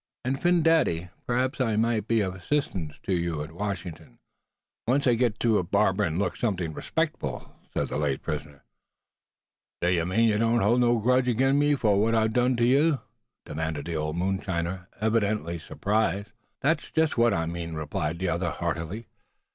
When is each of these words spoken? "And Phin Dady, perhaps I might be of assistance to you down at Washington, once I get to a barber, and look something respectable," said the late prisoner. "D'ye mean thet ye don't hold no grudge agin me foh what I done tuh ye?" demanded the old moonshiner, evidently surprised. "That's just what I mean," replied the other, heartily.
"And 0.25 0.41
Phin 0.41 0.63
Dady, 0.63 1.11
perhaps 1.27 1.61
I 1.61 1.75
might 1.75 2.07
be 2.07 2.21
of 2.21 2.33
assistance 2.33 2.97
to 3.03 3.13
you 3.13 3.35
down 3.35 3.43
at 3.43 3.51
Washington, 3.51 4.17
once 4.87 5.05
I 5.05 5.13
get 5.13 5.39
to 5.41 5.59
a 5.59 5.63
barber, 5.63 6.03
and 6.03 6.17
look 6.17 6.37
something 6.37 6.73
respectable," 6.73 7.53
said 7.71 7.89
the 7.89 7.97
late 7.99 8.23
prisoner. 8.23 8.63
"D'ye 9.79 10.03
mean 10.05 10.21
thet 10.21 10.29
ye 10.29 10.37
don't 10.37 10.61
hold 10.61 10.79
no 10.81 10.97
grudge 10.97 11.29
agin 11.29 11.59
me 11.59 11.75
foh 11.75 11.97
what 11.97 12.15
I 12.15 12.25
done 12.29 12.55
tuh 12.55 12.63
ye?" 12.65 12.97
demanded 13.45 13.85
the 13.85 13.95
old 13.95 14.15
moonshiner, 14.15 14.87
evidently 14.99 15.59
surprised. 15.59 16.31
"That's 16.61 16.89
just 16.89 17.15
what 17.15 17.31
I 17.31 17.45
mean," 17.45 17.75
replied 17.75 18.17
the 18.17 18.29
other, 18.29 18.49
heartily. 18.49 19.05